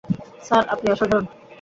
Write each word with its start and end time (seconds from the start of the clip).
Sir, 0.43 0.63
আপনি 0.73 0.87
অসাধারণ। 0.93 1.25